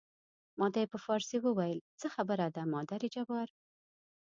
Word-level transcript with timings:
ما 0.59 0.67
ته 0.73 0.77
یې 0.81 0.87
په 0.93 0.99
فارسي 1.05 1.37
وویل 1.41 1.79
څه 1.99 2.07
خبره 2.15 2.45
ده 2.55 2.63
مادر 2.73 3.01
جبار. 3.15 3.47